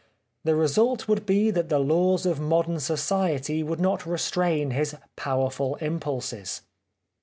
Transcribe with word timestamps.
The 0.43 0.55
re 0.55 0.67
sult 0.67 1.07
would 1.07 1.27
be 1.27 1.51
that 1.51 1.69
the 1.69 1.77
laws 1.77 2.25
of 2.25 2.39
modern 2.39 2.79
society 2.79 3.61
would 3.61 3.79
not 3.79 4.07
restrain 4.07 4.71
his 4.71 4.95
powerful 5.15 5.75
impulses. 5.75 6.63